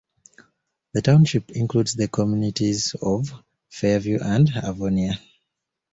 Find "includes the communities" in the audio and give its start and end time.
1.51-2.95